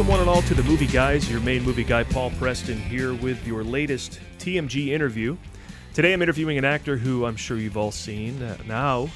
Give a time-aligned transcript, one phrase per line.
[0.00, 1.30] Welcome, one and all, to the Movie Guys.
[1.30, 5.36] Your main movie guy, Paul Preston, here with your latest TMG interview.
[5.92, 8.42] Today, I'm interviewing an actor who I'm sure you've all seen.
[8.42, 9.10] Uh, now,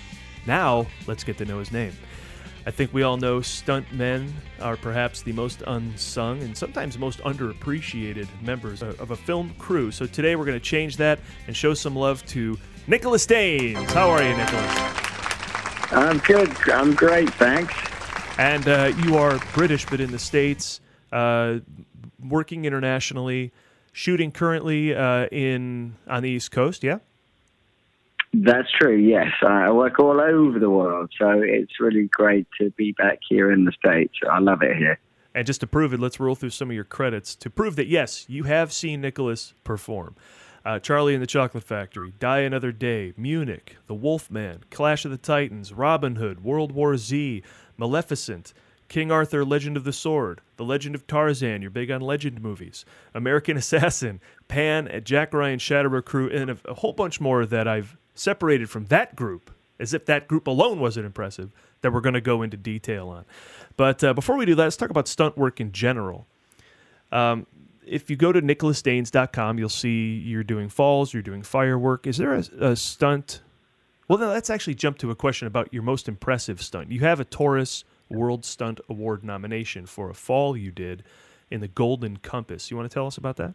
[0.46, 1.94] now, let's get to know his name.
[2.66, 4.30] I think we all know stuntmen
[4.60, 9.90] are perhaps the most unsung and sometimes most underappreciated members of a film crew.
[9.90, 13.90] So today, we're going to change that and show some love to Nicholas Daines.
[13.92, 15.92] How are you, Nicholas?
[15.92, 16.54] I'm good.
[16.68, 17.93] I'm great, thanks.
[18.38, 20.80] And uh, you are British, but in the States,
[21.12, 21.58] uh,
[22.28, 23.52] working internationally,
[23.92, 26.98] shooting currently uh, in on the East Coast, yeah?
[28.32, 29.28] That's true, yes.
[29.46, 33.64] I work all over the world, so it's really great to be back here in
[33.64, 34.14] the States.
[34.28, 34.98] I love it here.
[35.36, 37.86] And just to prove it, let's roll through some of your credits to prove that,
[37.86, 40.16] yes, you have seen Nicholas perform.
[40.64, 45.18] Uh, Charlie and the Chocolate Factory, Die Another Day, Munich, The Wolfman, Clash of the
[45.18, 47.42] Titans, Robin Hood, World War Z,
[47.76, 48.54] Maleficent,
[48.88, 52.86] King Arthur, Legend of the Sword, The Legend of Tarzan, you're big on legend movies,
[53.14, 57.98] American Assassin, Pan, Jack Ryan, Shadow Crew, and a, a whole bunch more that I've
[58.14, 61.50] separated from that group, as if that group alone wasn't impressive,
[61.82, 63.26] that we're going to go into detail on.
[63.76, 66.26] But uh, before we do that, let's talk about stunt work in general.
[67.12, 67.46] Um,
[67.86, 72.06] if you go to nicholasdaines.com, you'll see you're doing falls, you're doing firework.
[72.06, 73.40] Is there a, a stunt
[74.08, 76.90] well, no, let's actually jump to a question about your most impressive stunt.
[76.90, 81.04] You have a Taurus World Stunt Award nomination for a fall you did
[81.50, 82.70] in the Golden Compass.
[82.70, 83.54] You want to tell us about that?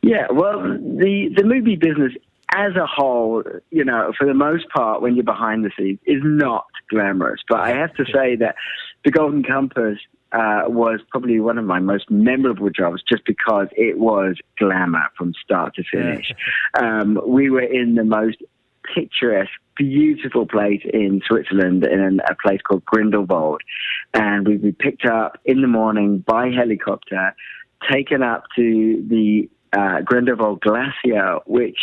[0.00, 2.12] Yeah, well, the the movie business
[2.54, 6.22] as a whole, you know, for the most part, when you're behind the scenes, is
[6.24, 7.40] not glamorous.
[7.46, 8.54] But I have to say that
[9.04, 9.98] the Golden Compass
[10.32, 15.32] uh, was probably one of my most memorable jobs just because it was glamour from
[15.42, 16.32] start to finish.
[16.78, 18.36] um, we were in the most
[18.94, 23.62] picturesque, beautiful place in Switzerland in a place called Grindelwald.
[24.14, 27.34] And we'd be picked up in the morning by helicopter,
[27.90, 31.78] taken up to the uh, Grindelwald Glacier, which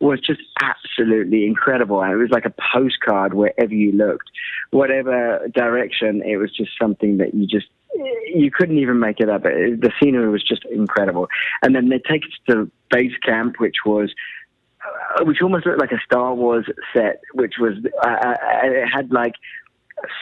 [0.00, 2.02] was just absolutely incredible.
[2.02, 4.30] It was like a postcard wherever you looked.
[4.70, 9.42] Whatever direction, it was just something that you just you couldn't even make it up.
[9.42, 11.28] The scenery was just incredible.
[11.62, 14.12] And then they take us to base camp, which was
[14.84, 18.34] uh, which almost looked like a Star Wars set, which was uh, uh,
[18.64, 19.34] it had like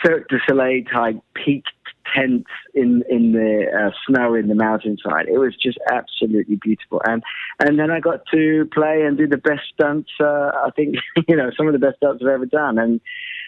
[0.05, 1.71] Cirque du Soleil type peaked
[2.15, 5.29] tents in in the uh, snow in the mountainside.
[5.29, 7.23] It was just absolutely beautiful, and
[7.59, 10.11] and then I got to play and do the best stunts.
[10.21, 10.97] Uh, I think
[11.29, 13.01] you know some of the best stunts I've ever done, and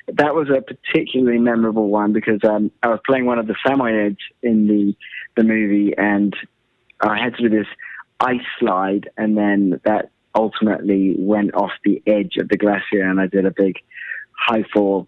[0.09, 4.19] that was a particularly memorable one because um, I was playing one of the Samoyeds
[4.43, 4.95] in the
[5.37, 6.35] the movie, and
[7.01, 7.69] I had to do this
[8.21, 13.27] ice slide, and then that ultimately went off the edge of the glacier, and I
[13.27, 13.77] did a big
[14.33, 15.07] high fall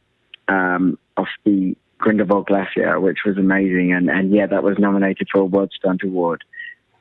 [0.49, 3.93] um, off the Grindelwald Glacier, which was amazing.
[3.93, 6.45] And, and yeah, that was nominated for a World Stunt Award.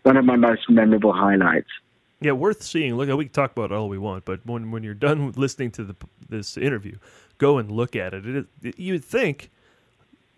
[0.03, 1.69] One of my most memorable highlights.
[2.21, 2.95] Yeah, worth seeing.
[2.95, 5.71] Look, we can talk about it all we want, but when when you're done listening
[5.71, 5.95] to the,
[6.29, 6.97] this interview,
[7.39, 8.25] go and look at it.
[8.27, 9.49] it, it you'd think,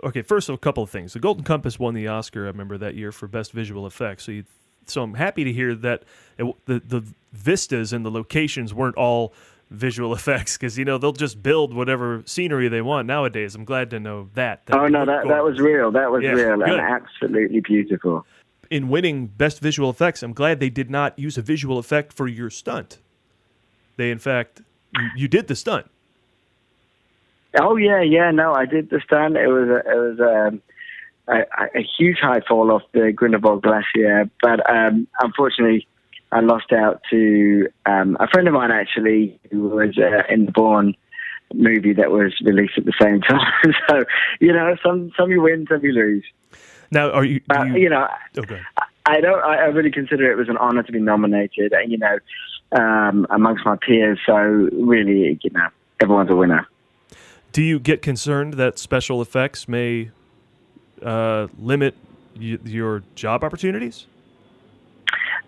[0.02, 1.12] okay, first of a couple of things.
[1.12, 2.46] The Golden Compass won the Oscar.
[2.46, 4.24] I remember that year for best visual effects.
[4.24, 4.46] So you
[4.86, 6.04] so I'm happy to hear that
[6.38, 7.04] it, the the
[7.34, 9.34] vistas and the locations weren't all
[9.74, 13.56] visual effects because you know they'll just build whatever scenery they want nowadays.
[13.56, 14.66] I'm glad to know that.
[14.68, 15.92] that oh no, that that was real.
[15.92, 16.70] That was yeah, real good.
[16.70, 18.26] and absolutely beautiful.
[18.70, 22.28] In winning best visual effects, I'm glad they did not use a visual effect for
[22.28, 23.00] your stunt.
[23.98, 24.62] They, in fact,
[25.16, 25.92] you, did the stunt.
[27.60, 28.32] Oh yeah, yeah.
[28.32, 29.38] No, I did the stunt.
[29.38, 30.20] It was a, it was.
[30.20, 30.62] Um,
[31.26, 31.40] a,
[31.76, 35.88] a huge high fall off the Grindelwald Glacier, but um, unfortunately,
[36.34, 40.52] I lost out to um, a friend of mine actually who was uh, in the
[40.52, 40.96] Bourne
[41.54, 43.52] movie that was released at the same time.
[43.90, 44.04] so
[44.40, 46.26] you know, some some you win, some you lose.
[46.92, 47.42] Now, are you?
[47.50, 48.08] Uh, you, you, know,
[48.38, 48.62] okay.
[48.78, 49.44] I, I don't.
[49.44, 51.74] I, I really consider it was an honor to be nominated.
[51.74, 52.18] And you know,
[52.74, 54.20] um, amongst my peers.
[54.26, 55.68] So really, you know,
[56.00, 56.68] everyone's a winner.
[57.52, 60.10] Do you get concerned that special effects may
[61.04, 61.96] uh, limit
[62.36, 64.08] y- your job opportunities?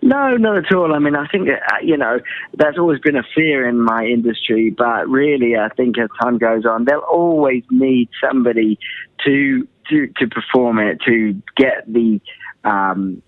[0.02, 0.94] No, not at all.
[0.94, 2.20] I mean, I think, uh, you know,
[2.54, 6.64] that's always been a fear in my industry, but really, I think as time goes
[6.64, 8.78] on, they'll always need somebody
[9.24, 12.20] to, to, to perform it, to get the,
[12.64, 13.22] um,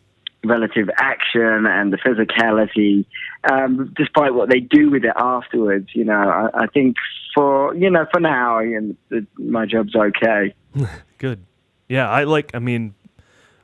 [0.44, 3.04] relative action and the physicality,
[3.50, 5.88] um, despite what they do with it afterwards.
[5.94, 6.96] You know, I, I think
[7.34, 10.54] for you know for now, you know, my job's okay.
[11.18, 11.44] Good.
[11.88, 12.50] Yeah, I like.
[12.54, 12.94] I mean,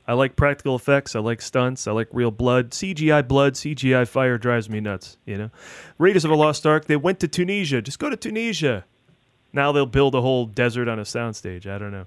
[0.06, 1.16] I like practical effects.
[1.16, 1.86] I like stunts.
[1.86, 2.70] I like real blood.
[2.70, 5.16] CGI blood, CGI fire drives me nuts.
[5.24, 5.50] You know,
[5.98, 6.86] Raiders of the Lost Ark.
[6.86, 7.80] They went to Tunisia.
[7.80, 8.84] Just go to Tunisia.
[9.52, 11.66] Now they'll build a whole desert on a soundstage.
[11.66, 12.06] I don't know.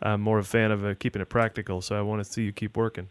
[0.00, 2.42] I'm more of a fan of uh, keeping it practical, so I want to see
[2.42, 3.08] you keep working.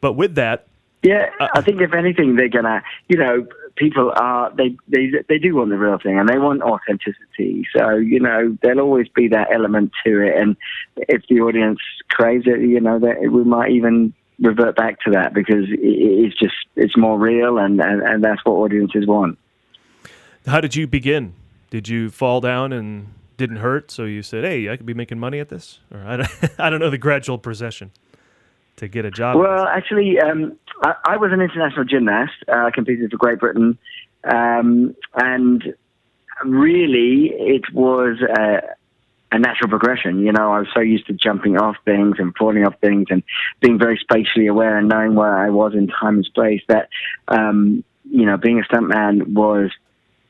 [0.00, 0.66] But with that,
[1.02, 5.56] yeah, I think if anything, they're gonna, you know, people are they they they do
[5.56, 7.66] want the real thing and they want authenticity.
[7.76, 10.56] So you know, there'll always be that element to it, and
[10.96, 11.78] if the audience
[12.10, 16.54] craves it, you know, that we might even revert back to that because it's just
[16.74, 19.38] it's more real, and and, and that's what audiences want.
[20.46, 21.34] How did you begin?
[21.70, 25.18] Did you fall down and didn't hurt, so you said, "Hey, I could be making
[25.18, 27.90] money at this," or I don't, I don't know the gradual procession
[28.76, 29.36] to get a job.
[29.36, 32.34] Well, actually, um, I, I, was an international gymnast.
[32.48, 33.78] Uh, I competed for Great Britain,
[34.24, 35.74] um, and
[36.44, 38.62] really, it was a,
[39.32, 40.20] a natural progression.
[40.20, 43.22] You know, I was so used to jumping off things and falling off things, and
[43.60, 46.62] being very spatially aware and knowing where I was in time and space.
[46.68, 46.88] That
[47.28, 49.70] um, you know, being a stuntman was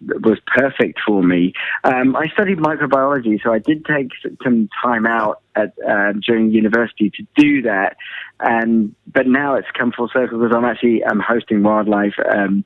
[0.01, 1.53] was perfect for me.
[1.85, 4.11] Um, I studied microbiology, so I did take
[4.43, 7.97] some time out at, uh, during university to do that.
[8.41, 12.65] And but now it's come full circle because I'm actually I'm hosting wildlife um,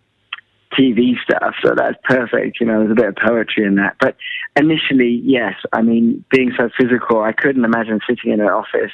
[0.78, 2.60] TV stuff, so that's perfect.
[2.60, 3.96] You know, there's a bit of poetry in that.
[4.00, 4.16] But
[4.56, 8.92] initially, yes, I mean, being so physical, I couldn't imagine sitting in an office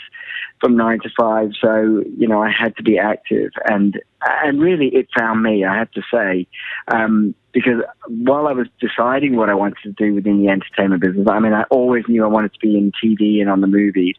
[0.61, 1.51] from nine to five.
[1.61, 5.65] So you know, I had to be active, and and really, it found me.
[5.65, 6.47] I have to say,
[6.89, 11.27] um, because while I was deciding what I wanted to do within the entertainment business,
[11.31, 14.15] I mean, I always knew I wanted to be in TV and on the movies.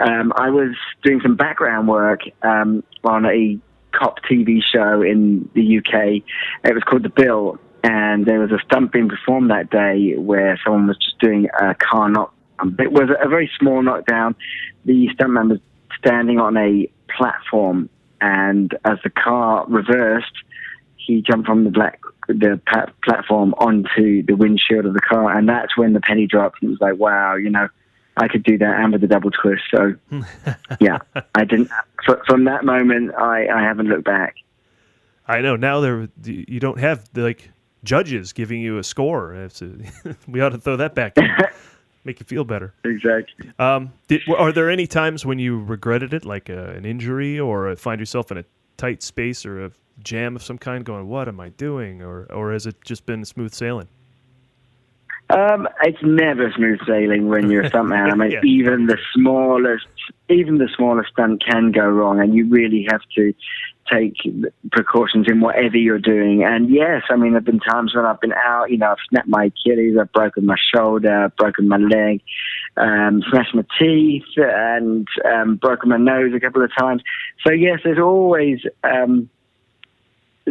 [0.00, 3.58] Um, I was doing some background work um, on a
[3.92, 6.22] cop TV show in the UK.
[6.64, 10.58] It was called The Bill, and there was a stunt being performed that day where
[10.64, 12.34] someone was just doing a car knock.
[12.58, 14.34] Um, it was a very small knockdown.
[14.84, 15.60] The stuntman was
[15.98, 17.88] standing on a platform,
[18.20, 20.32] and as the car reversed,
[20.96, 22.60] he jumped from the black the
[23.02, 26.60] platform onto the windshield of the car, and that's when the penny dropped.
[26.60, 27.68] And it was like, wow, you know,
[28.18, 29.62] I could do that and with the double twist.
[29.70, 29.94] So,
[30.80, 30.98] yeah,
[31.34, 31.70] I didn't.
[32.26, 34.36] From that moment, I, I haven't looked back.
[35.26, 37.50] I know now there you don't have like
[37.84, 39.34] judges giving you a score.
[39.34, 39.50] A,
[40.28, 41.16] we ought to throw that back.
[42.04, 42.72] make you feel better.
[42.84, 43.50] Exactly.
[43.58, 47.74] Um, did, are there any times when you regretted it, like a, an injury, or
[47.76, 48.44] find yourself in a
[48.78, 49.70] tight space or a
[50.02, 53.24] jam of some kind, going, "What am I doing?" or or has it just been
[53.24, 53.88] smooth sailing?
[55.30, 58.10] Um, it's never smooth sailing when you're a stuntman.
[58.10, 58.40] I mean, yeah.
[58.44, 59.86] even the smallest,
[60.28, 63.34] even the smallest stunt can go wrong, and you really have to
[63.92, 64.16] take
[64.70, 66.44] precautions in whatever you're doing.
[66.44, 68.70] And yes, I mean, there've been times when I've been out.
[68.70, 72.22] You know, I've snapped my Achilles, I've broken my shoulder, I've broken my leg,
[72.76, 77.02] um, smashed my teeth, and um, broken my nose a couple of times.
[77.46, 78.60] So yes, there's always.
[78.82, 79.28] Um,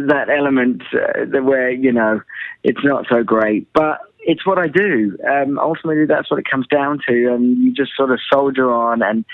[0.06, 2.20] that element uh, where you know
[2.62, 5.16] it's not so great, but it's what I do.
[5.28, 9.02] Um, ultimately, that's what it comes down to, and you just sort of soldier on.
[9.02, 9.24] And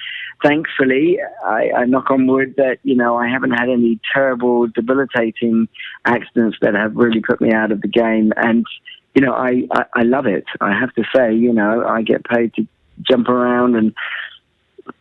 [0.43, 5.69] thankfully, I, I knock on wood that you know I haven't had any terrible, debilitating
[6.05, 8.33] accidents that have really put me out of the game.
[8.37, 8.65] And
[9.15, 10.45] you know, I, I, I love it.
[10.61, 12.67] I have to say, you know, I get paid to
[13.03, 13.95] jump around and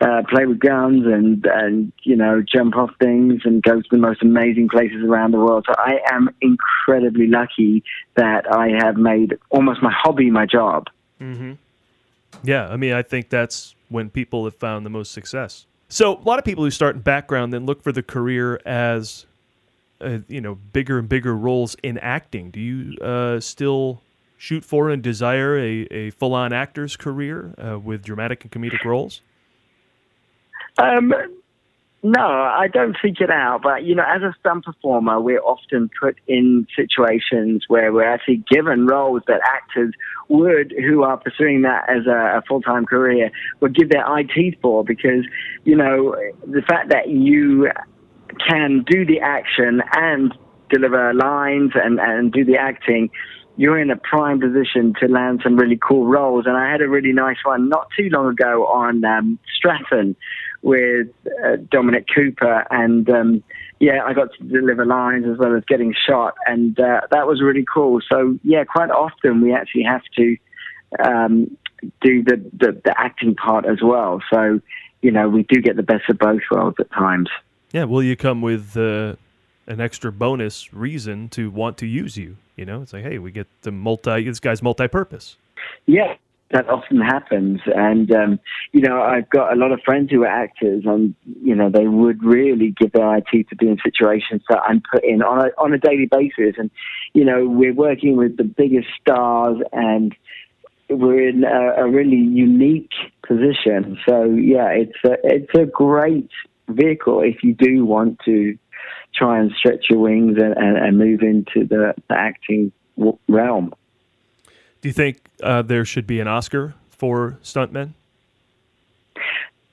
[0.02, 3.98] uh, play with guns and and you know jump off things and go to the
[3.98, 5.66] most amazing places around the world.
[5.68, 7.84] So I am incredibly lucky
[8.16, 10.88] that I have made almost my hobby my job.
[11.20, 11.54] Mm-hmm.
[12.44, 15.66] Yeah, I mean, I think that's when people have found the most success.
[15.90, 19.26] So a lot of people who start in background then look for the career as
[20.02, 22.52] uh, you know bigger and bigger roles in acting.
[22.52, 24.02] Do you uh, still
[24.38, 28.84] shoot for and desire a, a full on actor's career uh, with dramatic and comedic
[28.84, 29.22] roles?
[30.78, 31.14] Um,
[32.06, 33.62] no, I don't seek it out.
[33.64, 38.44] But, you know, as a stunt performer, we're often put in situations where we're actually
[38.50, 39.94] given roles that actors
[40.28, 44.24] would, who are pursuing that as a, a full time career, would give their eye
[44.24, 45.24] teeth for because,
[45.64, 46.16] you know,
[46.46, 47.70] the fact that you
[48.46, 50.34] can do the action and
[50.70, 53.10] deliver lines and, and do the acting
[53.56, 56.46] you're in a prime position to land some really cool roles.
[56.46, 60.16] And I had a really nice one not too long ago on um, Stratton,
[60.64, 61.08] with
[61.44, 63.44] uh, Dominic Cooper, and um,
[63.80, 67.42] yeah, I got to deliver lines as well as getting shot, and uh, that was
[67.42, 68.02] really cool.
[68.12, 70.38] So yeah, quite often we actually have to
[71.06, 71.58] um,
[72.02, 74.22] do the, the, the acting part as well.
[74.32, 74.62] So
[75.04, 77.30] you know, we do get the best of both worlds at times.
[77.72, 79.16] Yeah, will you come with uh,
[79.68, 82.38] an extra bonus reason to want to use you?
[82.56, 84.24] You know, it's like, hey, we get the multi.
[84.24, 85.36] This guy's multi-purpose.
[85.86, 86.16] Yeah,
[86.54, 87.60] that often happens.
[87.66, 88.40] And, um,
[88.72, 91.88] you know, I've got a lot of friends who are actors and, you know, they
[91.88, 95.62] would really give their IT to be in situations that I'm put in on a,
[95.62, 96.56] on a daily basis.
[96.58, 96.72] And,
[97.14, 100.16] you know, we're working with the biggest stars and
[100.90, 102.92] we're in a, a really unique
[103.28, 103.98] position.
[104.08, 106.30] So yeah, it's a, it's a great
[106.70, 108.58] vehicle if you do want to
[109.16, 112.72] try and stretch your wings and, and, and move into the, the acting
[113.28, 113.74] realm.
[114.84, 117.94] Do you think uh, there should be an Oscar for stuntmen?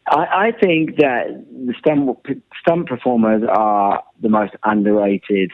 [0.06, 2.16] I, I think that the stunt,
[2.60, 5.50] stunt performers are the most underrated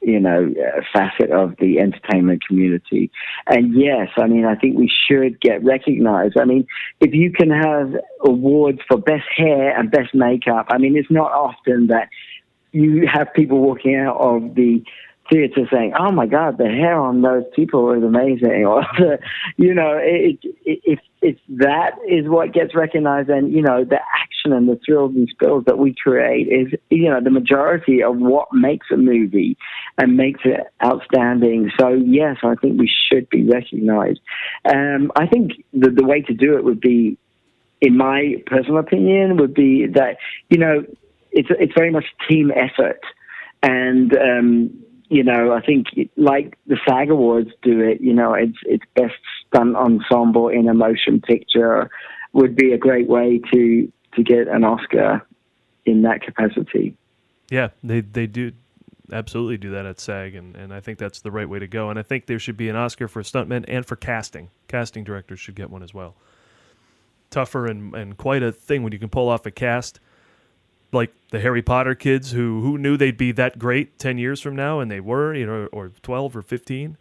[0.00, 0.54] you know,
[0.92, 3.10] facet of the entertainment community.
[3.48, 6.38] And yes, I mean, I think we should get recognized.
[6.38, 6.68] I mean,
[7.00, 11.32] if you can have awards for best hair and best makeup, I mean, it's not
[11.32, 12.10] often that
[12.70, 14.84] you have people walking out of the
[15.30, 19.18] theater saying, "Oh my God, the hair on those people is amazing," or the,
[19.56, 24.68] you know, it, it, that is what gets recognized, then you know the action and
[24.68, 28.86] the thrills and spills that we create is you know the majority of what makes
[28.92, 29.56] a movie
[29.96, 31.70] and makes it outstanding.
[31.78, 34.20] So yes, I think we should be recognized.
[34.64, 37.18] Um, I think the the way to do it would be,
[37.80, 40.18] in my personal opinion, would be that
[40.50, 40.84] you know
[41.32, 43.00] it's it's very much team effort
[43.62, 44.16] and.
[44.16, 45.86] Um, you know, I think
[46.16, 49.14] like the SAG Awards do it, you know, it's it's best
[49.46, 51.90] stunt ensemble in a motion picture
[52.32, 55.26] would be a great way to to get an Oscar
[55.86, 56.94] in that capacity.
[57.50, 58.52] Yeah, they they do
[59.12, 61.88] absolutely do that at SAG, and, and I think that's the right way to go.
[61.88, 64.50] And I think there should be an Oscar for stuntmen and for casting.
[64.68, 66.14] Casting directors should get one as well.
[67.30, 70.00] Tougher and, and quite a thing when you can pull off a cast
[70.92, 74.56] like the Harry Potter kids who who knew they'd be that great ten years from
[74.56, 76.96] now, and they were, you know, or twelve or fifteen.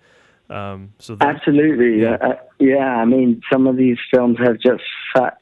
[0.50, 2.18] Um, so that, absolutely, yeah.
[2.22, 2.78] Uh, yeah.
[2.78, 4.84] I mean, some of these films have just
[5.16, 5.34] such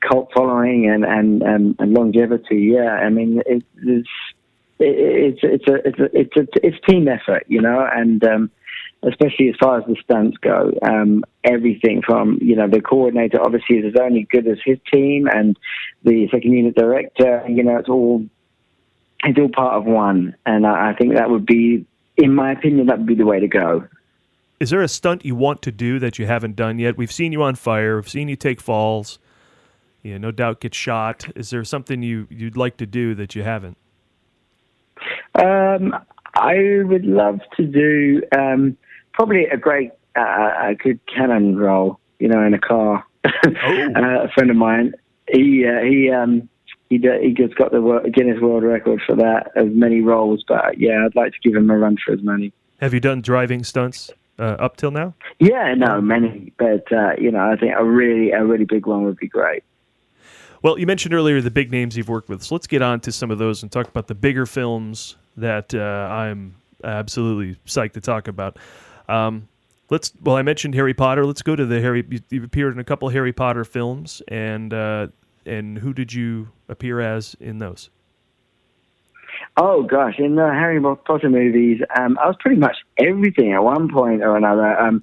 [0.00, 2.72] cult following and and and, and longevity.
[2.74, 4.08] Yeah, I mean, it, it's
[4.78, 8.50] it, it's it's a it's a it's a it's team effort, you know, and um,
[9.02, 10.72] especially as far as the stunts go.
[10.82, 15.28] Um, everything from, you know, the coordinator obviously is as only good as his team
[15.32, 15.56] and
[16.02, 18.24] the second unit director, you know, it's all,
[19.24, 20.34] it's all part of one.
[20.44, 21.86] And I, I think that would be,
[22.16, 23.86] in my opinion, that would be the way to go.
[24.58, 26.96] Is there a stunt you want to do that you haven't done yet?
[26.96, 27.96] We've seen you on fire.
[27.96, 29.18] We've seen you take falls.
[30.02, 31.26] You know, no doubt get shot.
[31.36, 33.76] Is there something you you'd like to do that you haven't?
[35.34, 35.94] Um,
[36.34, 38.22] I would love to do.
[38.36, 38.78] Um,
[39.16, 43.04] probably a great, uh, a good cannon roll, you know, in a car.
[43.24, 43.30] Oh.
[43.44, 44.94] uh, a friend of mine,
[45.28, 46.48] he uh, he um,
[46.88, 50.44] he he just got the Guinness World Record for that of many rolls.
[50.46, 52.52] But yeah, I'd like to give him a run for his money.
[52.80, 55.14] Have you done driving stunts uh, up till now?
[55.40, 59.04] Yeah, no, many, but uh, you know, I think a really a really big one
[59.04, 59.64] would be great.
[60.62, 63.12] Well, you mentioned earlier the big names you've worked with, so let's get on to
[63.12, 68.00] some of those and talk about the bigger films that uh, I'm absolutely psyched to
[68.00, 68.58] talk about.
[69.08, 69.48] Um,
[69.90, 70.12] let's.
[70.22, 71.24] Well, I mentioned Harry Potter.
[71.24, 72.04] Let's go to the Harry.
[72.08, 75.08] You, have appeared in a couple Harry Potter films, and uh,
[75.44, 77.90] and who did you appear as in those?
[79.56, 83.88] Oh gosh, in the Harry Potter movies, um, I was pretty much everything at one
[83.88, 84.78] point or another.
[84.78, 85.02] Um,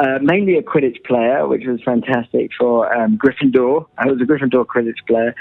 [0.00, 3.86] uh, mainly a Quidditch player, which was fantastic for um, Gryffindor.
[3.98, 5.34] I was a Gryffindor Quidditch player.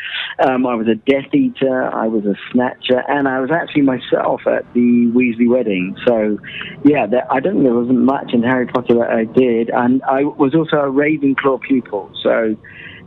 [0.46, 1.90] Um, I was a Death Eater.
[1.94, 5.96] I was a Snatcher, and I was actually myself at the Weasley wedding.
[6.06, 6.38] So,
[6.84, 10.04] yeah, there, I don't think there wasn't much in Harry Potter that I did, and
[10.04, 12.12] I was also a Ravenclaw pupil.
[12.22, 12.58] So,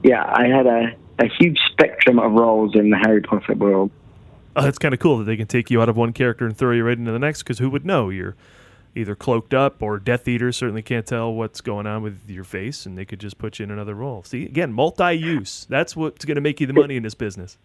[0.03, 3.91] yeah, I had a, a huge spectrum of roles in the Harry Potter world.
[4.57, 6.57] Oh, that's kind of cool that they can take you out of one character and
[6.57, 7.43] throw you right into the next.
[7.43, 8.37] Because who would know you're
[8.95, 12.87] either cloaked up or Death Eater certainly can't tell what's going on with your face,
[12.87, 14.23] and they could just put you in another role.
[14.23, 15.67] See, again, multi-use.
[15.69, 17.59] That's what's going to make you the money in this business.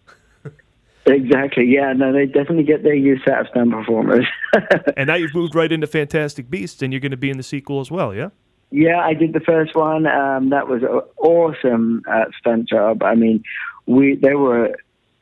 [1.06, 1.66] exactly.
[1.66, 1.92] Yeah.
[1.92, 4.26] No, they definitely get their use out of stunt performers.
[4.96, 7.42] and now you've moved right into Fantastic Beasts, and you're going to be in the
[7.42, 8.14] sequel as well.
[8.14, 8.30] Yeah.
[8.70, 10.06] Yeah, I did the first one.
[10.06, 13.02] Um, that was an awesome uh, stunt job.
[13.02, 13.42] I mean,
[13.86, 14.76] we there were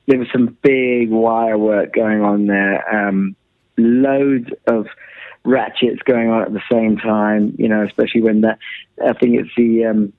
[0.06, 2.82] there was some big wire work going on there.
[2.92, 3.36] Um,
[3.76, 4.86] loads of
[5.46, 7.54] ratchets going on at the same time.
[7.58, 8.58] You know, especially when that
[9.02, 10.12] I think it's the um,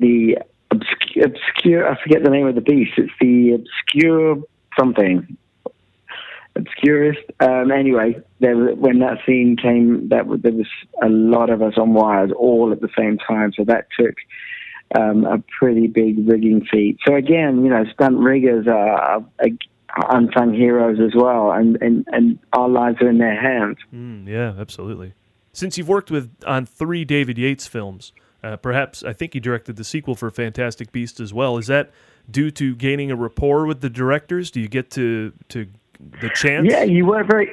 [0.00, 0.38] the
[0.70, 1.90] obscure, obscure.
[1.90, 2.92] I forget the name of the beast.
[2.96, 4.42] It's the obscure
[4.78, 5.36] something.
[6.56, 7.20] Obscurest.
[7.40, 10.66] Um, anyway, there, when that scene came, that there was
[11.02, 13.52] a lot of us on wires all at the same time.
[13.56, 14.14] So that took
[14.96, 16.98] um, a pretty big rigging feat.
[17.06, 19.48] So again, you know, stunt riggers are, are
[20.10, 23.76] unsung heroes as well, and, and, and our lives are in their hands.
[23.94, 25.14] Mm, yeah, absolutely.
[25.52, 28.12] Since you've worked with on three David Yates films,
[28.42, 31.58] uh, perhaps I think he directed the sequel for Fantastic Beasts as well.
[31.58, 31.90] Is that
[32.30, 34.50] due to gaining a rapport with the directors?
[34.50, 35.66] Do you get to to
[36.20, 36.68] the chance?
[36.70, 37.50] Yeah, you work very.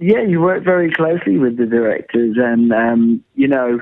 [0.00, 3.80] Yeah, you work very closely with the directors, and um, you know,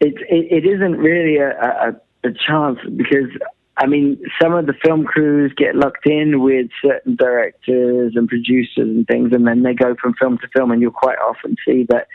[0.00, 3.30] it, it, it isn't really a, a, a chance because
[3.80, 8.70] I mean, some of the film crews get locked in with certain directors and producers
[8.76, 11.86] and things, and then they go from film to film, and you'll quite often see
[11.88, 12.08] that,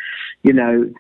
[0.43, 0.93] you know,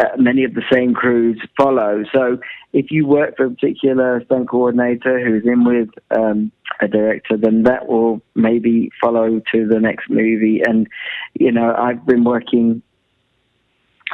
[0.00, 2.04] uh, many of the same crews follow.
[2.12, 2.38] So
[2.72, 7.64] if you work for a particular stunt coordinator who's in with um, a director, then
[7.64, 10.60] that will maybe follow to the next movie.
[10.64, 10.86] And,
[11.34, 12.82] you know, I've been working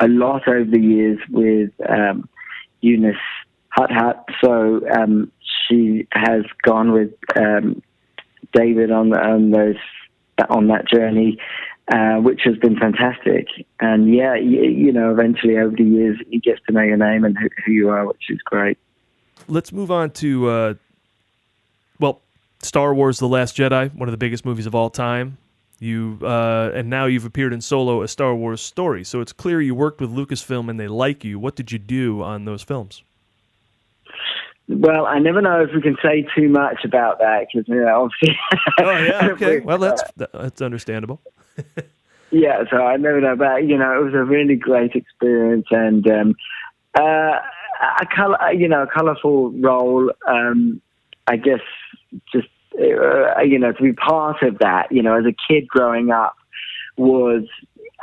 [0.00, 2.26] a lot over the years with um,
[2.80, 3.16] Eunice
[3.76, 4.24] Huthart.
[4.42, 5.30] So um,
[5.70, 7.82] she has gone with um,
[8.52, 9.76] David on on those
[10.48, 11.38] on that journey,
[11.92, 13.46] uh, which has been fantastic.
[13.78, 17.24] And yeah, you, you, know, eventually over the years, he gets to know your name
[17.24, 18.78] and who, who you are, which is great.
[19.48, 20.74] Let's move on to uh,
[21.98, 22.22] well,
[22.62, 25.38] Star Wars: The Last Jedi, one of the biggest movies of all time.
[25.78, 29.02] You uh, and now you've appeared in Solo: A Star Wars Story.
[29.02, 31.38] So it's clear you worked with Lucasfilm and they like you.
[31.38, 33.02] What did you do on those films?
[34.72, 38.04] Well, I never know if we can say too much about that because you know,
[38.04, 38.38] obviously.
[38.78, 39.58] oh yeah, okay.
[39.58, 41.20] well, that's that's understandable.
[42.30, 46.08] yeah, so I never know, but you know, it was a really great experience and
[46.08, 46.34] um,
[46.96, 47.40] uh,
[48.00, 50.12] a color, you know, a colorful role.
[50.28, 50.80] Um,
[51.26, 51.60] I guess
[52.32, 52.48] just
[52.78, 56.36] uh, you know to be part of that, you know, as a kid growing up
[56.96, 57.42] was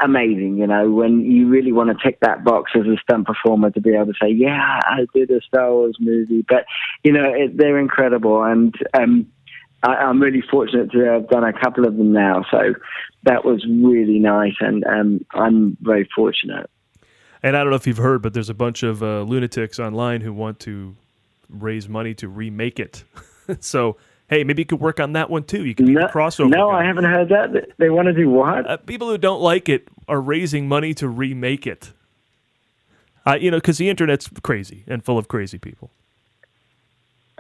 [0.03, 3.69] amazing, you know, when you really want to tick that box as a stunt performer
[3.71, 6.45] to be able to say, yeah, I did a Star Wars movie.
[6.47, 6.65] But,
[7.03, 8.43] you know, it, they're incredible.
[8.43, 9.27] And um,
[9.83, 12.45] I, am really fortunate to have done a couple of them now.
[12.51, 12.73] So
[13.23, 14.55] that was really nice.
[14.59, 16.69] And um, I'm very fortunate.
[17.43, 20.21] And I don't know if you've heard, but there's a bunch of uh, lunatics online
[20.21, 20.95] who want to
[21.49, 23.03] raise money to remake it.
[23.59, 23.97] so
[24.29, 25.65] hey, maybe you could work on that one too.
[25.65, 26.50] You could be no, the crossover.
[26.50, 26.81] No, guy.
[26.81, 27.77] I haven't heard that.
[27.77, 28.69] They want to do what?
[28.69, 31.93] Uh, people who don't like it are raising money to remake it.
[33.25, 35.91] Uh, you know, because the internet's crazy and full of crazy people.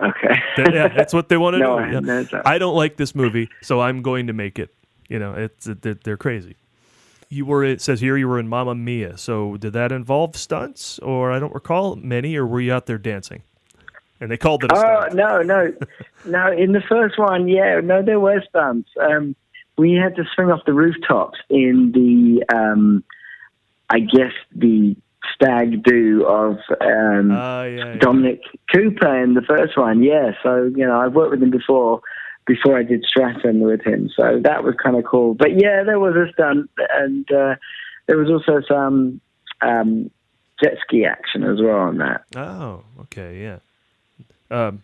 [0.01, 0.41] Okay.
[0.57, 1.91] yeah, that's what they want to no, do.
[1.91, 1.99] Yeah.
[1.99, 4.73] No, I don't like this movie, so I'm going to make it.
[5.07, 6.55] You know, it's they're, they're crazy.
[7.29, 9.17] You were it says here you were in Mamma Mia.
[9.17, 12.97] So did that involve stunts, or I don't recall many, or were you out there
[12.97, 13.43] dancing?
[14.19, 14.71] And they called it.
[14.73, 15.73] Oh no, no,
[16.25, 16.51] no!
[16.51, 18.89] In the first one, yeah, no, there were stunts.
[18.99, 19.35] Um,
[19.77, 23.03] we had to swing off the rooftops in the, um,
[23.89, 24.95] I guess the
[25.33, 27.97] stag do of um, uh, yeah, yeah.
[27.99, 28.41] Dominic
[28.73, 30.01] Cooper in the first one.
[30.03, 32.01] Yeah, so you know I've worked with him before.
[32.45, 35.33] Before I did Stratton with him, so that was kind of cool.
[35.33, 37.55] But yeah, there was a stunt, and uh,
[38.05, 39.19] there was also some
[39.61, 40.09] um,
[40.63, 42.23] jet ski action as well on that.
[42.37, 43.57] Oh, okay, yeah.
[44.49, 44.83] Um,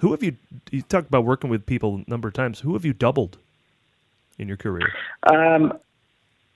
[0.00, 0.36] who have you?
[0.70, 2.60] You talked about working with people a number of times.
[2.60, 3.38] Who have you doubled
[4.38, 4.92] in your career?
[5.22, 5.72] Um,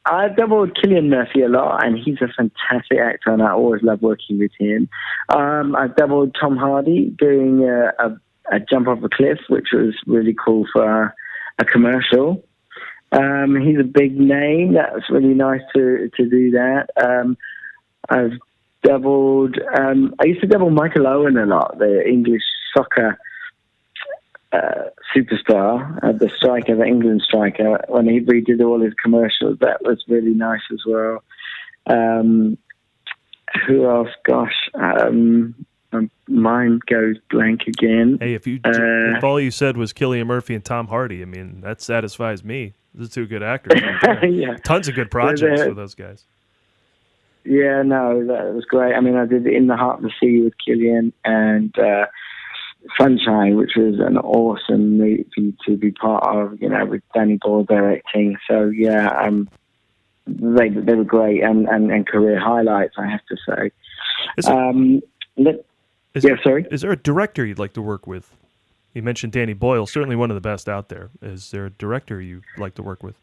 [0.06, 4.02] I've doubled Cillian Murphy a lot, and he's a fantastic actor, and I always love
[4.02, 4.88] working with him.
[5.28, 9.94] Um, I've doubled Tom Hardy doing a, a, a, jump off a cliff, which was
[10.06, 11.14] really cool for
[11.58, 12.42] a commercial.
[13.12, 14.74] Um, he's a big name.
[14.74, 16.86] That was really nice to to do that.
[16.96, 17.36] Um,
[18.08, 18.38] I've
[18.82, 19.56] doubled.
[19.78, 22.42] Um, I used to double Michael Owen a lot, the English
[22.74, 23.18] soccer
[24.52, 27.80] uh, superstar, uh, the striker, the England striker.
[27.88, 31.22] When he redid all his commercials, that was really nice as well.
[31.86, 32.58] Um,
[33.66, 34.08] who else?
[34.24, 35.54] Gosh, um,
[35.92, 38.18] my mind goes blank again.
[38.20, 41.24] Hey, if you uh, if all you said was Cillian Murphy and Tom Hardy, I
[41.24, 42.74] mean that satisfies me.
[42.94, 43.80] Those are two good actors.
[44.22, 44.56] yeah.
[44.64, 46.24] Tons of good projects for those guys.
[47.44, 48.94] Yeah, no, that was great.
[48.94, 52.06] I mean, I did In the Heart of the Sea with Cillian and uh,
[52.98, 57.64] Sunshine, which was an awesome movie to be part of, you know, with Danny Boyle
[57.64, 58.36] directing.
[58.48, 59.48] So, yeah, um,
[60.26, 63.70] they they were great and, and, and career highlights, I have to say.
[64.36, 65.00] Is um,
[65.36, 65.64] let,
[66.14, 66.66] is yeah, there, sorry?
[66.70, 68.34] Is there a director you'd like to work with?
[68.92, 71.10] You mentioned Danny Boyle, certainly one of the best out there.
[71.22, 73.16] Is there a director you'd like to work with?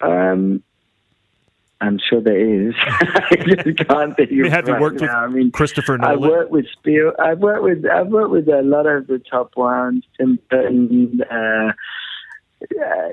[0.00, 0.62] Um,
[1.82, 2.74] I'm sure there is.
[2.86, 5.26] I just can't think of Have you right worked now.
[5.26, 6.14] with I mean, Christopher Nolan?
[6.14, 7.12] I've worked with Spiel.
[7.18, 7.84] I've worked with.
[7.86, 10.04] I've worked with a lot of the top ones.
[10.16, 11.72] Tim Burton, uh,
[12.62, 13.08] uh,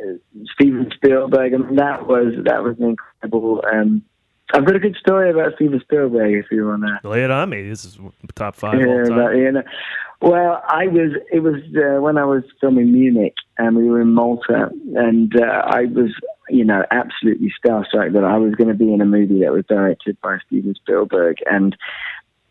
[0.53, 3.63] Steven Spielberg, and that was that was incredible.
[3.71, 4.03] Um,
[4.53, 7.09] I've got a good story about Steven Spielberg if you want to.
[7.09, 7.67] Lay it on me.
[7.67, 7.97] This is
[8.35, 9.37] top five yeah, all time.
[9.37, 9.63] You know,
[10.21, 11.11] well, I was.
[11.31, 15.61] It was uh, when I was filming Munich, and we were in Malta, and uh,
[15.65, 16.11] I was
[16.49, 19.65] you know, absolutely starstruck that I was going to be in a movie that was
[19.67, 21.37] directed by Steven Spielberg.
[21.49, 21.75] And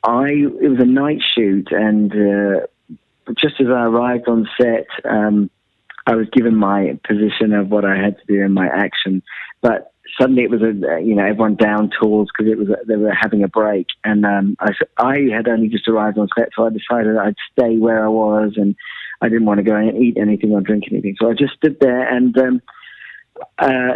[0.05, 2.67] I, it was a night shoot, and uh,
[3.35, 5.51] just as I arrived on set, um,
[6.07, 9.23] I was given my position of what I had to do in my action.
[9.61, 13.13] But suddenly it was a you know everyone down tools because it was they were
[13.13, 16.71] having a break, and um, I I had only just arrived on set, so I
[16.71, 18.75] decided I'd stay where I was, and
[19.21, 21.79] I didn't want to go and eat anything or drink anything, so I just stood
[21.81, 22.37] there and.
[22.39, 22.63] Um,
[23.59, 23.93] uh,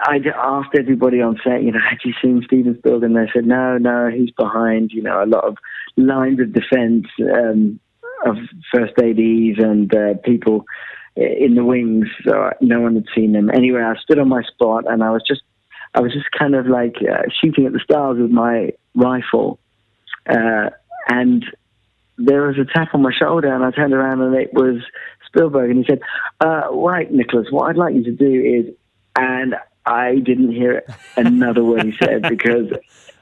[0.00, 3.02] I asked everybody on set, you know, had you seen Steven Spielberg?
[3.02, 5.56] And they said, no, no, he's behind, you know, a lot of
[5.96, 7.80] lines of defense um,
[8.24, 8.36] of
[8.72, 10.64] first ADs and uh, people
[11.18, 12.06] in the wings.
[12.24, 13.50] So no one had seen him.
[13.50, 15.42] Anyway, I stood on my spot and I was just,
[15.94, 19.58] I was just kind of like uh, shooting at the stars with my rifle.
[20.28, 20.70] Uh,
[21.08, 21.44] and
[22.18, 24.82] there was a tap on my shoulder and I turned around and it was
[25.26, 26.00] Spielberg and he said,
[26.40, 28.74] uh, right, Nicholas, what I'd like you to do is,
[29.16, 29.54] and
[29.86, 30.84] I didn't hear
[31.16, 32.70] another word he said because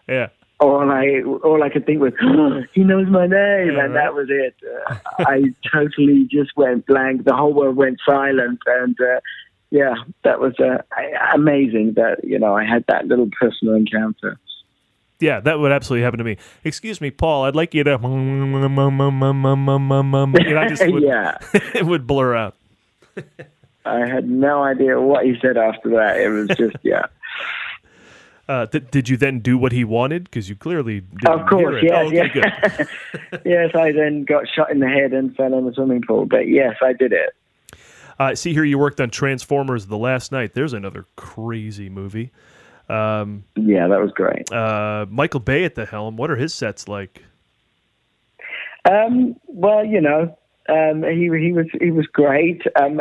[0.09, 0.29] yeah.
[0.61, 4.05] All I all I could think was oh, he knows my name, Yeah, and right.
[4.05, 4.55] that was it.
[4.89, 7.25] Uh, I totally just went blank.
[7.25, 9.21] The whole world went silent, and uh,
[9.71, 10.79] yeah, that was uh,
[11.35, 11.95] amazing.
[11.95, 14.39] That you know I had that little personal encounter.
[15.19, 16.37] Yeah, that would absolutely happen to me.
[16.63, 17.45] Excuse me, Paul.
[17.45, 17.99] I'd like you to.
[17.99, 18.69] Know,
[20.59, 21.39] I just would, yeah,
[21.75, 22.55] it would blur out.
[23.87, 26.21] I had no idea what he said after that.
[26.21, 27.07] It was just yeah.
[28.49, 30.25] Uh, th- did you then do what he wanted?
[30.25, 31.93] Because you clearly Of course, yes.
[31.93, 36.03] Oh, okay, yes, I then got shot in the head and fell in the swimming
[36.07, 36.27] pool.
[36.27, 37.31] But yes, I did it.
[38.19, 40.55] Uh, see here, you worked on Transformers: The Last Knight.
[40.55, 42.31] There's another crazy movie.
[42.89, 44.51] Um, Yeah, that was great.
[44.53, 46.17] uh, Michael Bay at the helm.
[46.17, 47.25] What are his sets like?
[48.89, 52.63] Um, well, you know, um, he he was he was great.
[52.81, 53.01] Um,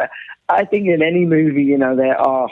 [0.49, 2.49] I think in any movie, you know, there are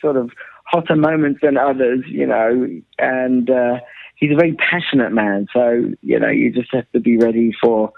[0.00, 0.30] sort of
[0.72, 3.78] hotter moments than others, you know, and uh,
[4.16, 5.46] he's a very passionate man.
[5.52, 7.92] So you know, you just have to be ready for,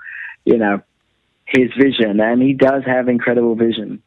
[0.44, 0.82] you know,
[1.46, 4.02] his vision, and he does have incredible vision.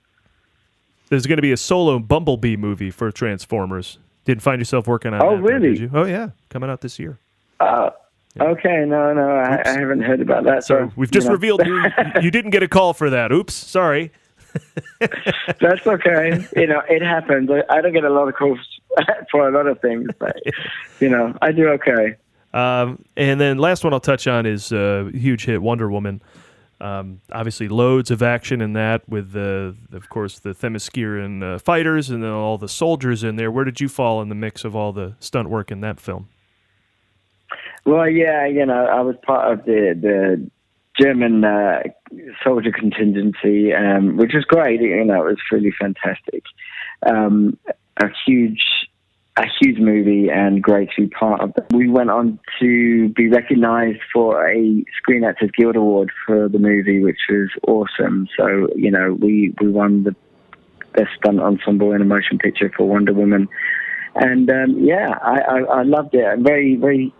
[1.09, 3.97] There's going to be a solo Bumblebee movie for Transformers.
[4.25, 5.69] Didn't find yourself working on Oh, that, though, really?
[5.69, 5.91] did you?
[5.93, 7.17] Oh, yeah, coming out this year.
[7.61, 7.91] Uh,
[8.37, 10.65] okay, no, no, I, I haven't heard about that.
[10.65, 11.33] So we've just you know.
[11.35, 11.81] revealed you,
[12.21, 13.31] you didn't get a call for that.
[13.31, 14.11] Oops, sorry.
[15.59, 16.45] That's okay.
[16.55, 17.49] you know, it happens.
[17.69, 18.59] I- don't get a lot of calls
[19.31, 20.35] for a lot of things, but
[20.99, 22.15] you know, I do okay.
[22.53, 26.21] Um, and then last one I'll touch on is uh, huge hit Wonder Woman.
[26.79, 32.09] Um, obviously, loads of action in that with the, of course, the Themysciran uh, fighters
[32.09, 33.49] and then all the soldiers in there.
[33.51, 36.29] Where did you fall in the mix of all the stunt work in that film?
[37.85, 40.49] Well, yeah, you know, I was part of the the
[40.99, 41.83] German uh,
[42.43, 44.81] soldier contingency, um, which was great.
[44.81, 46.43] You know, it was really fantastic.
[47.05, 47.57] Um,
[47.97, 48.63] a huge,
[49.37, 51.53] a huge movie, and great to be part of.
[51.53, 51.71] That.
[51.71, 57.03] We went on to be recognised for a Screen Actors Guild Award for the movie,
[57.03, 58.27] which was awesome.
[58.37, 60.15] So, you know, we we won the
[60.93, 63.47] best stunt ensemble in a motion picture for Wonder Woman.
[64.15, 66.39] And um, yeah, I, I, I loved it.
[66.39, 67.13] Very, very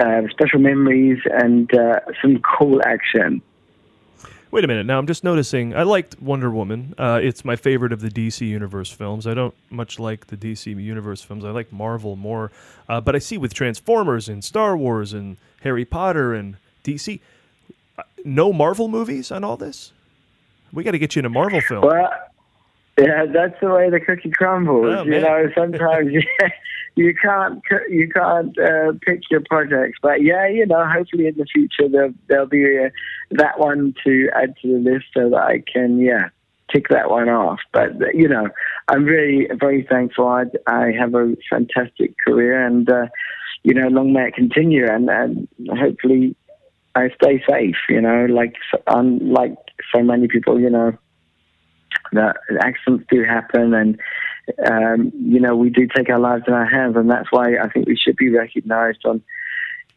[0.00, 3.42] uh, special memories and uh, some cool action.
[4.50, 4.84] Wait a minute.
[4.84, 5.74] Now I'm just noticing.
[5.74, 6.94] I liked Wonder Woman.
[6.98, 9.26] Uh, it's my favorite of the DC Universe films.
[9.26, 11.42] I don't much like the DC Universe films.
[11.42, 12.52] I like Marvel more.
[12.86, 17.20] Uh, but I see with Transformers and Star Wars and Harry Potter and DC,
[17.98, 19.92] uh, no Marvel movies on all this.
[20.70, 21.86] We got to get you in a Marvel film.
[21.86, 22.10] Well,
[22.98, 24.94] yeah, that's the way the cookie crumbles.
[24.98, 26.12] Oh, you know, sometimes
[26.94, 31.46] you, can't you can't uh, pick your projects, but yeah, you know, hopefully in the
[31.46, 32.90] future there'll, there'll be uh
[33.30, 36.28] that one to add to the list so that I can yeah
[36.72, 37.60] tick that one off.
[37.72, 38.48] But you know,
[38.88, 40.26] I'm really very thankful.
[40.28, 43.06] I, I have a fantastic career, and uh,
[43.62, 46.34] you know, long may it continue, and, and hopefully
[46.94, 47.76] I stay safe.
[47.88, 48.54] You know, like
[48.86, 49.56] unlike
[49.94, 50.96] so many people, you know
[52.12, 53.98] that accidents do happen and
[54.66, 57.68] um, you know we do take our lives in our hands and that's why I
[57.68, 59.22] think we should be recognized on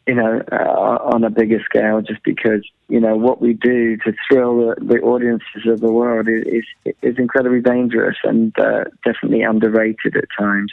[0.07, 4.13] you know uh, on a bigger scale just because you know what we do to
[4.27, 9.41] thrill the, the audiences of the world is is, is incredibly dangerous and uh, definitely
[9.41, 10.71] underrated at times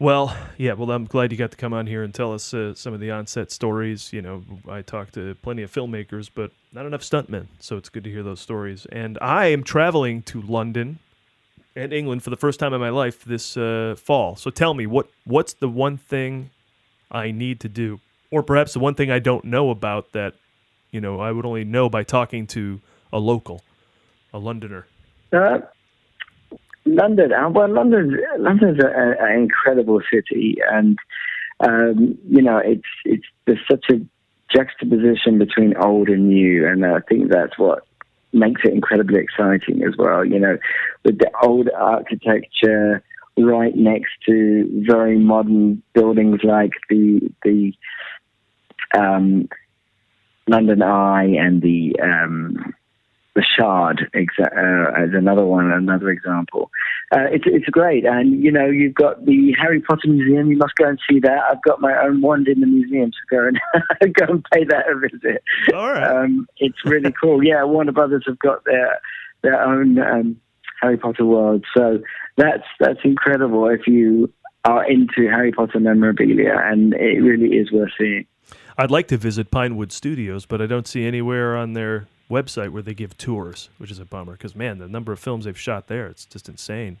[0.00, 0.72] Well, yeah.
[0.74, 3.00] Well, I'm glad you got to come on here and tell us uh, some of
[3.00, 4.12] the onset stories.
[4.12, 7.46] You know, I talked to plenty of filmmakers, but not enough stuntmen.
[7.60, 8.86] So it's good to hear those stories.
[8.90, 10.98] And I am traveling to London
[11.76, 14.36] and England for the first time in my life this uh, fall.
[14.36, 16.50] So tell me, what what's the one thing
[17.10, 20.34] I need to do, or perhaps the one thing I don't know about that
[20.90, 22.80] you know I would only know by talking to
[23.12, 23.62] a local,
[24.32, 24.86] a Londoner.
[25.32, 25.58] Uh,
[26.86, 30.98] London, uh, well, London, London's an incredible city, and
[31.60, 34.00] um, you know, it's it's there's such a
[34.54, 37.86] juxtaposition between old and new, and I think that's what
[38.34, 40.24] makes it incredibly exciting as well.
[40.24, 40.58] You know,
[41.04, 43.02] with the old architecture,
[43.38, 47.72] right next to very modern buildings like the the
[48.96, 49.48] um,
[50.46, 52.74] London Eye and the um,
[53.34, 56.70] the Shard exa- uh, as another one, another example.
[57.12, 60.50] Uh, it's it's great, and you know you've got the Harry Potter Museum.
[60.50, 61.40] You must go and see that.
[61.50, 64.84] I've got my own wand in the museum, so go and go and pay that
[64.88, 65.42] a visit.
[65.74, 67.44] All right, Um, it's really cool.
[67.44, 69.00] Yeah, Warner Brothers have got their
[69.42, 70.40] their own um,
[70.80, 72.00] Harry Potter world, so
[72.36, 73.68] that's that's incredible.
[73.68, 74.32] If you
[74.64, 78.26] are into Harry Potter memorabilia, and it really is worth seeing.
[78.76, 82.82] I'd like to visit Pinewood Studios, but I don't see anywhere on their website where
[82.82, 84.32] they give tours, which is a bummer.
[84.32, 86.98] Because man, the number of films they've shot there—it's just insane.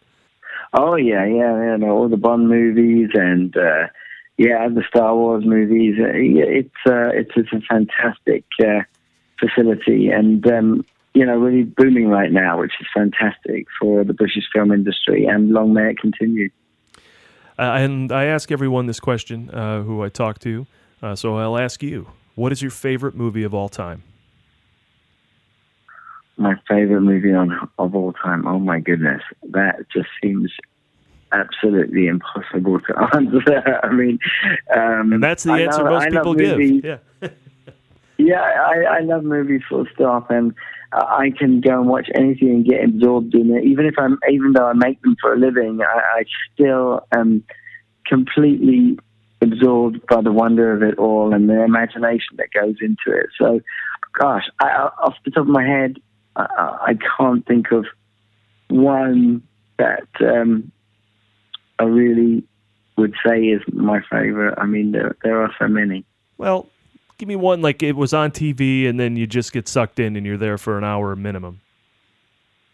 [0.72, 1.76] Oh yeah, yeah, yeah.
[1.76, 3.88] No, all the Bond movies and uh,
[4.36, 5.96] yeah, the Star Wars movies.
[5.98, 8.80] Uh, yeah, it's uh, it's it's a fantastic uh,
[9.38, 10.84] facility, and um,
[11.14, 15.50] you know, really booming right now, which is fantastic for the British film industry, and
[15.50, 16.50] long may it continue.
[17.56, 20.66] Uh, and I ask everyone this question uh, who I talk to,
[21.00, 24.02] uh, so I'll ask you: What is your favorite movie of all time?
[26.36, 28.46] My favorite movie on of all time.
[28.46, 30.50] Oh my goodness, that just seems
[31.32, 33.80] absolutely impossible to answer.
[33.82, 34.18] I mean,
[34.76, 36.58] um, And that's the I answer love- most I people give.
[36.58, 36.82] movies.
[36.84, 36.98] Yeah.
[38.16, 40.54] Yeah, I, I love movies full stop, and
[40.92, 43.64] I can go and watch anything and get absorbed in it.
[43.64, 47.42] Even if I'm, even though I make them for a living, I, I still am
[48.06, 48.96] completely
[49.42, 53.26] absorbed by the wonder of it all and the imagination that goes into it.
[53.36, 53.60] So,
[54.16, 54.66] gosh, I,
[55.02, 55.96] off the top of my head,
[56.36, 56.42] I,
[56.88, 57.86] I can't think of
[58.68, 59.42] one
[59.78, 60.70] that um,
[61.78, 62.44] I really
[62.96, 64.54] would say is my favorite.
[64.58, 66.04] I mean, there there are so many.
[66.38, 66.68] Well,
[67.18, 70.16] give me one like it was on TV, and then you just get sucked in,
[70.16, 71.60] and you're there for an hour minimum.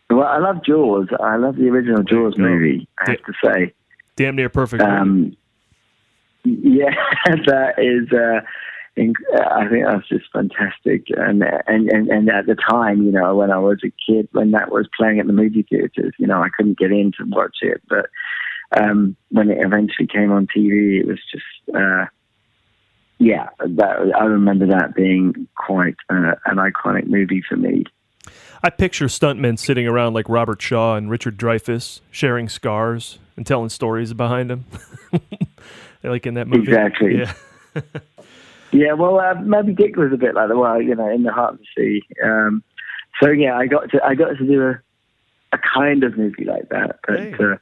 [0.09, 1.09] Well, I love Jaws.
[1.20, 2.88] I love the original Jaws movie.
[2.99, 3.73] I have to say,
[4.16, 4.83] Damn near perfect.
[4.83, 5.37] um,
[6.44, 6.94] yeah,
[7.46, 8.12] that is.
[8.12, 8.40] Uh,
[8.98, 11.07] I think that's just fantastic.
[11.16, 14.50] And, and and and at the time, you know, when I was a kid, when
[14.53, 17.59] that was playing at the movie theaters, you know, I couldn't get in to watch
[17.62, 18.07] it, but
[18.79, 21.76] um, when it eventually came on TV, it was just.
[21.76, 22.07] Uh,
[23.22, 27.85] yeah, that, I remember that being quite uh, an iconic movie for me.
[28.62, 33.68] I picture stuntmen sitting around like Robert Shaw and Richard Dreyfuss, sharing scars and telling
[33.68, 34.64] stories behind them.
[36.03, 36.70] like in that movie.
[36.70, 37.18] Exactly.
[37.18, 37.33] Yeah.
[38.72, 41.33] Yeah, well, uh, Moby Dick was a bit like the well, you know, in the
[41.33, 42.02] heart of the sea.
[42.22, 42.62] Um,
[43.22, 44.80] so yeah, I got to I got to do a
[45.52, 47.35] a kind of movie like that, but Hey.
[47.35, 47.56] uh,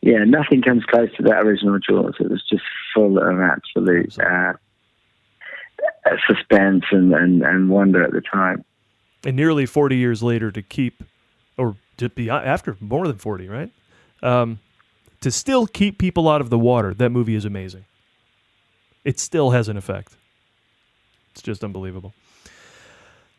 [0.00, 2.14] yeah, nothing comes close to that original Jaws.
[2.20, 2.62] It was just
[2.94, 4.52] full of absolute uh,
[6.06, 8.64] uh, suspense and, and, and wonder at the time.
[9.24, 11.02] And nearly 40 years later to keep,
[11.58, 13.70] or to be after more than 40, right?
[14.22, 14.60] Um,
[15.20, 17.84] to still keep people out of the water, that movie is amazing.
[19.04, 20.16] It still has an effect.
[21.36, 22.14] It's just unbelievable.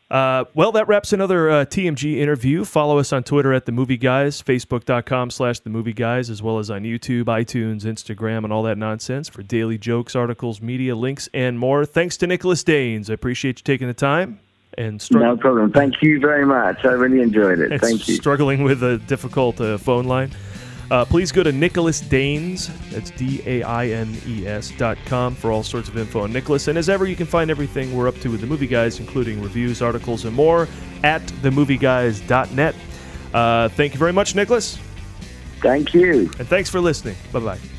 [0.08, 2.64] Uh, well, that wraps another uh, TMG interview.
[2.64, 6.60] Follow us on Twitter at The Movie Guys, Facebook.com slash The Movie Guys, as well
[6.60, 11.28] as on YouTube, iTunes, Instagram, and all that nonsense for daily jokes, articles, media, links,
[11.34, 11.84] and more.
[11.84, 13.10] Thanks to Nicholas Daines.
[13.10, 14.38] I appreciate you taking the time
[14.78, 15.30] and struggling.
[15.30, 15.72] No problem.
[15.72, 16.84] Thank you very much.
[16.84, 17.80] I really enjoyed it.
[17.80, 18.14] Thank you.
[18.14, 20.30] struggling with a difficult uh, phone line.
[20.90, 25.34] Uh, please go to Nicholas Daines, that's D A I N E S dot com
[25.34, 26.68] for all sorts of info on Nicholas.
[26.68, 29.42] And as ever, you can find everything we're up to with the movie guys, including
[29.42, 30.66] reviews, articles, and more
[31.04, 32.74] at themovieguys.net.
[33.34, 34.78] Uh, thank you very much, Nicholas,
[35.60, 36.30] Thank you.
[36.38, 37.16] and thanks for listening.
[37.32, 37.77] Bye bye.